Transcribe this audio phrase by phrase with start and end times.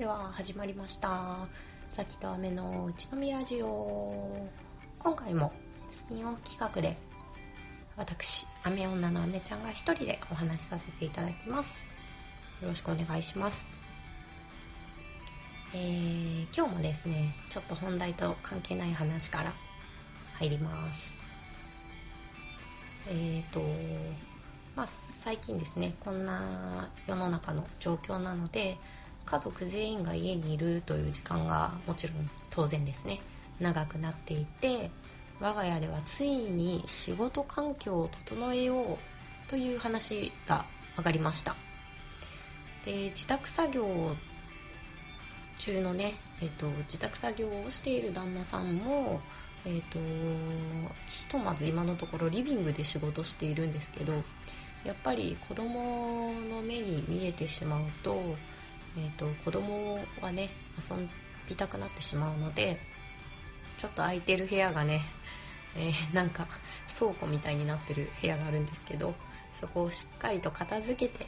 [0.00, 1.46] では始まりました。
[1.92, 4.48] さきとあめのうちのみラジオ。
[4.98, 5.52] 今回も
[5.92, 6.96] スピンオフ企画で
[7.98, 11.94] 私アメ女のアメちゃんが一人でお話しさせていただきます。
[12.62, 13.76] よろしくお願いします。
[15.74, 19.52] えー、今日もですねちょっと本題と関係ない話から
[20.38, 21.14] 入ります。
[23.06, 23.60] えーと
[24.74, 28.78] まあ最近ですねこんな世の中の状況なので
[29.30, 33.20] 家族全員が家にいるという時間がもちろん当然ですね。
[33.60, 34.90] 長くなっていて
[35.38, 38.98] 我が家ではついに仕事環境を整えよう
[39.48, 40.64] という話が
[40.98, 41.54] 上がりました。
[42.84, 44.16] で自宅作業
[45.58, 49.20] 中のね、えーと、自宅作業をしている旦那さんも、
[49.64, 49.98] えーと
[51.06, 54.24] ひとまず今のところリビングで仕事しているんですけど
[54.84, 58.34] やっぱり子供の目に見えてしまうと
[58.96, 60.96] えーと、子供はね遊
[61.48, 62.80] びたくなってしまうので
[63.78, 65.00] ちょっと空いてる部屋がね、
[65.76, 66.46] えー、なんか
[66.98, 69.14] 倉庫みたいになってる部屋があるんですけど
[69.52, 71.26] そこをしっかりと片付けて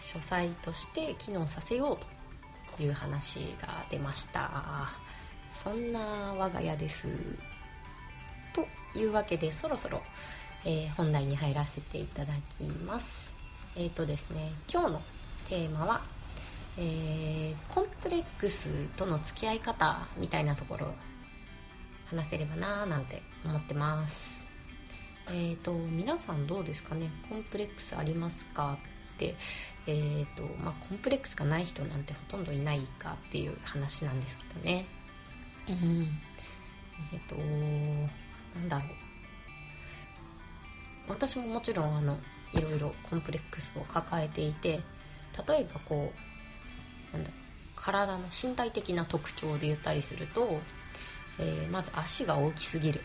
[0.00, 4.90] 書斎として機能させようという話が出ました。
[5.50, 6.00] そんな
[6.36, 7.08] 我が家です。
[8.52, 8.66] と
[8.98, 10.02] いうわけでそろそろ、
[10.64, 13.32] えー、本題に入らせていただきます。
[13.76, 15.02] えっ、ー、とですね今日の
[15.48, 16.02] テーマは
[16.76, 20.94] えー、コンプレックスとの付き合い方みたいなところ
[22.06, 24.44] 話せればなーなんて思ってます。
[25.28, 27.10] えっ、ー、と皆さんどうですかね？
[27.28, 28.76] コンプレックスありますか
[29.14, 29.36] って？
[29.86, 34.86] えっ、ー、とまあコンプレックスがない人なんてほとんどいないかっていう話なんですけどね。
[35.68, 36.08] うん。
[37.12, 37.36] えっ、と
[38.58, 38.88] なんだろう。
[41.06, 42.18] 私ももちろんあの
[42.52, 44.80] いろいろコンプレックスを抱えていて
[45.46, 46.33] 例えばこう
[47.14, 47.30] なんだ
[47.76, 50.60] 体の身体的な特徴で言ったりすると、
[51.38, 53.00] えー、まず足が大きすぎる、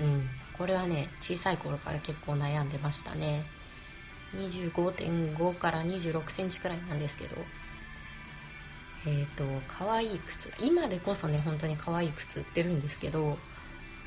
[0.00, 3.44] うん、これはね小さい頃から結構悩んでましたね。
[4.36, 7.36] 25.5から2 6センチくらいなんですけど
[9.06, 13.38] えっ、ー、と可愛い靴今でこそね本当に可愛い靴売ってるんですけど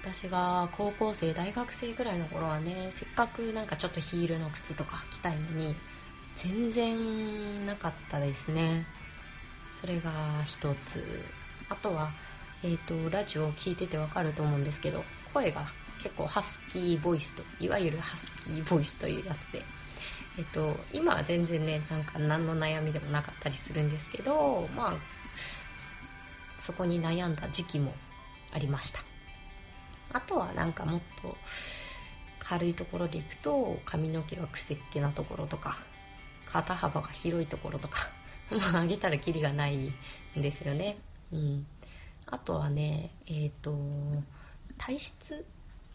[0.02, 5.76] 私が高校生大学生ぐらいの頃はねせっかくなんかちょっとヒールの靴とか履きたいのに
[6.36, 8.86] 全然なかったですね。
[9.80, 10.12] それが
[10.46, 11.24] 一つ。
[11.70, 12.12] あとは、
[12.64, 15.68] えーと、ラジオを聴いててわかると思うんですけど声が
[16.02, 19.62] 結構ハスキーボイスといわゆるハスキーボイスというやつで、
[20.40, 24.94] えーと、今は全然ねなんか何の悩みでもなかったりするんですけどまあ
[26.58, 27.94] そこに悩んだ時期も
[28.52, 29.02] ありました。
[30.14, 31.36] あとはなんかもっと
[32.40, 35.78] 軽いところでいくと髪の毛がくせっ気なところとか
[36.46, 38.10] 肩幅が広いところとか
[38.52, 39.76] まあ、あげたらキリがない
[40.38, 40.98] んですよね。
[41.32, 41.66] うん。
[42.26, 43.76] あとはね、えっ、ー、と、
[44.78, 45.46] 体質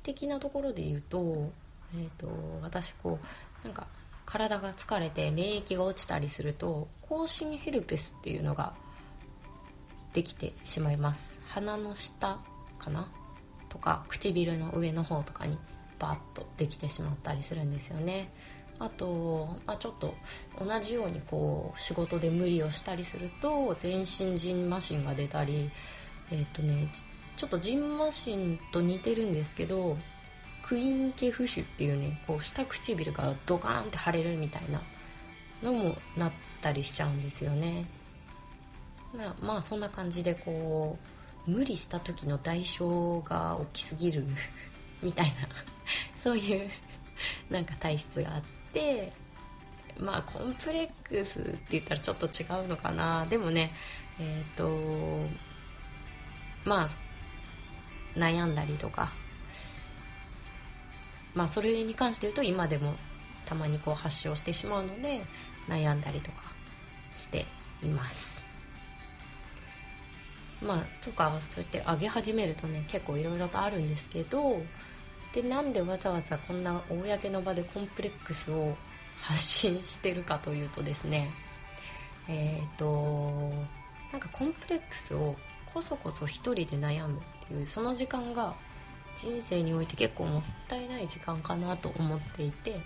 [0.03, 1.51] 的なところで言うと、
[1.95, 2.29] えっ、ー、と、
[2.63, 3.19] 私こ
[3.63, 3.87] う、なんか、
[4.25, 8.73] 体が疲れて免疫が落ちたりすると、口唇ヘルペスっていうのが
[10.13, 11.41] できてしまいます。
[11.49, 12.39] 鼻の下
[12.79, 13.09] かな？
[13.69, 15.59] とか、唇の上の方とかに
[15.99, 18.31] バッとできてしまったりするんですよね。
[18.83, 20.13] あと、まあ、ちょっと
[20.59, 25.71] 同じようにこう仕事で無理をしたりすると全身ジンマシンが出たり
[26.33, 26.91] えっ、とね
[27.37, 29.97] ちょっとジンマシンと似てるんですけど
[30.65, 34.83] クインケフシュっていうねこう下唇がドカーンって腫れるみたいな
[35.63, 37.87] のもなったりしちゃうんですよね。
[39.17, 40.99] まあまあそんな感じでこ
[41.47, 44.27] う無理した時の代償が大きすぎる
[45.03, 45.33] みたいな
[46.17, 46.71] そういう
[47.51, 48.62] なんか体質があって。
[48.73, 49.13] って
[49.99, 53.27] まあコンプレックスって言ったらちょっと違うのかな。
[53.27, 53.73] でもね
[54.19, 55.29] えっ、ー、と
[56.65, 59.13] まあ悩んだりとか。
[61.35, 62.95] まあそれに関して言うと今でも
[63.47, 65.25] たまにこう発症してしまうので
[65.67, 66.43] 悩んだりとか
[67.15, 67.47] して
[67.83, 68.45] います。
[70.61, 74.63] まあとかそうやって上げ始めるとね結構いろいろとあるんですけど
[75.33, 78.77] でなんでわざわざこんな公の場でコンプレックスを
[79.21, 81.31] 発信してるかというとですね
[82.29, 83.53] えっ、ー、と
[84.13, 85.37] なんかコンプレックスを
[85.73, 88.55] こそこそ一人で悩むっていうその時間が
[89.17, 92.81] 人生において結構もったいない時間かなと思っていて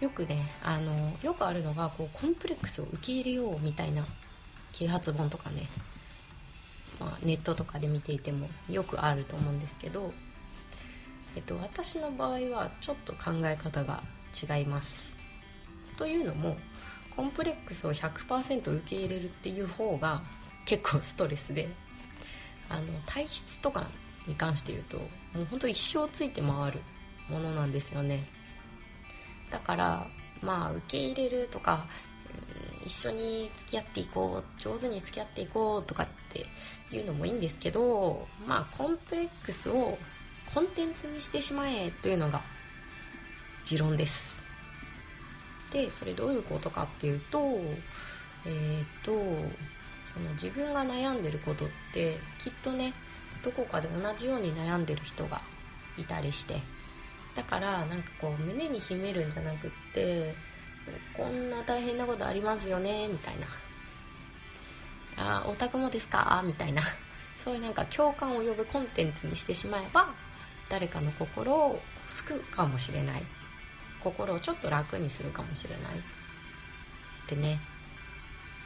[0.00, 4.04] よくねあのよくあるのがこうコンプレックスを受け入れようみたいな
[4.72, 5.68] 啓発本とかね
[7.02, 10.12] まあ、ネットとかで見ていてもよくあると思うんですけど、
[11.34, 14.02] えっと、私の場合はちょっと考え方が
[14.40, 15.16] 違います。
[15.96, 16.56] というのも
[17.14, 20.22] コンプレックスを100%受け入れるっていう方が
[20.64, 21.68] 結構ストレスで
[22.68, 23.86] あの体質とか
[24.26, 26.80] に関して言うともうほんと一生ついて回る
[27.28, 28.24] ものなんですよね
[29.50, 30.06] だから
[30.40, 31.86] まあ受け入れるとか
[32.84, 36.46] 一緒に付き合っていこう上手に付き合っていこうとかって
[36.94, 39.98] いうのもいいんですけどまあコンプレックスを
[40.52, 42.42] コンテンツにしてしまえというのが
[43.64, 44.42] 持論です。
[45.70, 47.40] でそれどういうことかっていうと
[48.44, 49.12] えっ、と
[50.04, 52.92] その自分が悩んでることってきっとね
[53.42, 55.40] どこかで同じように悩んでる人が
[55.96, 56.60] いたりして。
[57.34, 60.34] だからなんかこう胸に秘めるんじゃなくって
[61.16, 63.46] こんな大変なことありますよねみたいな。
[65.16, 66.42] あオタクもですか？
[66.44, 66.82] みたいな。
[67.36, 70.14] そういうなんか共感を呼ぶコンテンツにしてしまえば
[70.68, 73.22] 誰かの心を救うかもしれない。
[74.02, 75.82] 心をちょっと楽にするかもしれない。
[75.82, 77.60] ってね、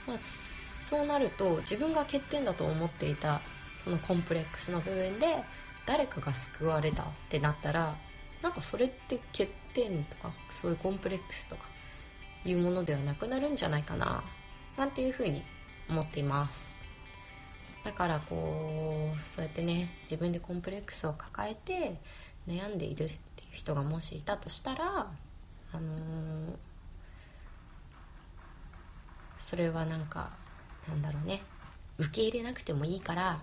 [0.07, 3.41] まあ、そうなると自分が欠点だと思っていた
[3.77, 5.37] そのコンプレックスの部分で
[5.85, 7.97] 誰かが救われたってなったら
[8.43, 11.67] なんかそれって欠点とかそういうコンプレックスとか
[12.47, 14.23] いうものではなくなるんじゃないかな
[14.77, 15.43] なんていうふうに
[15.89, 16.77] 思っています。
[17.85, 22.01] だからこうそうやってね自分でコンプレックスを抱えて
[22.49, 23.17] 悩んでいるっていう
[23.53, 25.07] 人がもしいたとしたら
[25.73, 26.57] あのー、
[29.39, 30.31] それはなんか
[30.89, 31.43] なんだろうね
[31.99, 33.41] 受け入れなくてもいいから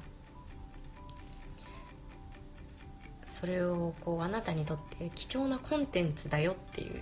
[3.26, 7.02] それをこうあなたにとって貴重なコンテンツだよっていう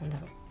[0.00, 0.45] なんだろう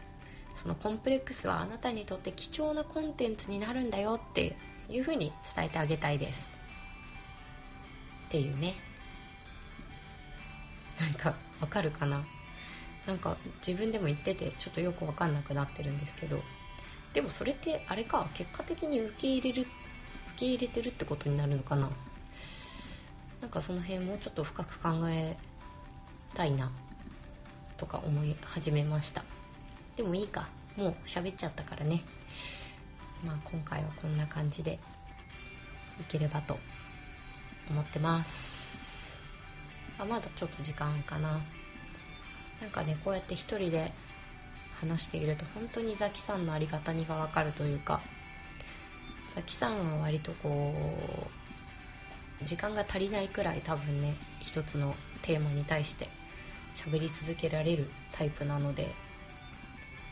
[0.56, 4.56] そのコンプレックスはあなたにとって貴重なコンテンツになるんだよって
[4.90, 6.58] いうふうに伝えてあげたいです。
[8.28, 8.76] っていうね。
[11.00, 12.26] なんかわかるかな？
[13.06, 16.42] なんか自分でも言っててちょっとよく分かんなくなってるんですけど。
[17.14, 18.28] でもそれってあれか？
[18.34, 19.70] 結果的に受け入れる受
[20.38, 21.90] け入れてるってことになるのかな？
[23.42, 25.38] なんかその辺もうちょっと深く考え
[26.34, 26.72] たいな
[27.78, 29.24] とか思い始めました。
[29.96, 30.48] でもいいか。
[30.76, 32.02] もう喋っちゃったからね。
[33.26, 34.80] まあ今回はこんな感じで
[36.00, 36.58] いければと
[37.70, 39.18] 思ってます。
[39.98, 41.42] あまだちょっと時間かな。
[42.62, 43.92] なんかねこうやって一人で
[44.80, 48.02] 話していると本当にザキさんのありがたみがわかるというか
[49.34, 50.74] ザキさんは割とこ
[52.42, 56.10] う時間が足りないくらい多分ね一つのテーマに対して
[56.76, 58.94] 喋り続けられるタイプなので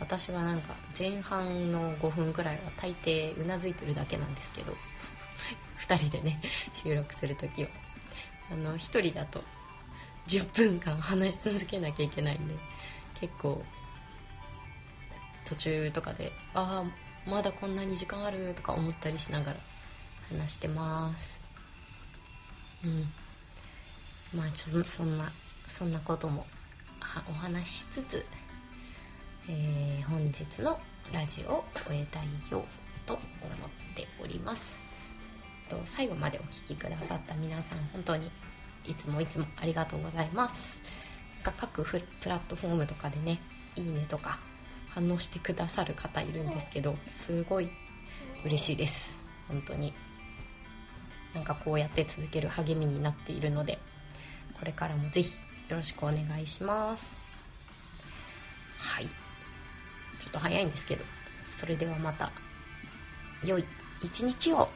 [0.04, 4.74] 私はなんか前半の5分くらいは大抵うなずいてるだけなんですけど
[5.80, 6.42] 2人でね
[6.74, 7.70] 収録する時は。
[8.52, 9.42] あの1人だと
[10.28, 12.56] 10分間話し続けなきゃいけないんで
[13.22, 13.64] 結構
[15.46, 19.58] 途中とかでああまだこんなに時間あるとか思ったりしながら
[20.30, 21.42] 話してます。
[22.84, 23.10] うん。
[24.38, 25.32] まあちょっとそんな
[25.68, 26.46] そんなことも
[27.30, 28.26] お話ししつつ
[29.48, 30.80] えー、本日の
[31.12, 32.64] ラジオを終えたいよ
[33.06, 33.24] と思っ
[33.96, 34.74] ております。
[35.70, 38.32] と最後までお聴きくださった皆さん本当に
[38.86, 40.82] いつもいつもありがとうございます。
[41.44, 42.00] 各プ
[42.30, 43.40] ラットフォームとかでね
[43.76, 44.40] いいねとか
[44.90, 47.70] 反応してくださる方いるんですけどすごい
[48.46, 49.22] 嬉しいです。
[49.48, 49.94] 本当に
[51.34, 53.80] なんかこうやって続ける励みになっているので
[54.58, 57.18] これからもぜひよろしくお願いします。
[58.78, 59.23] はい
[60.24, 61.04] ちょっと早いんですけど
[61.44, 62.32] それではまた
[63.44, 63.66] 良い
[64.02, 64.70] 一日を。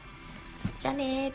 [0.80, 1.32] じゃあね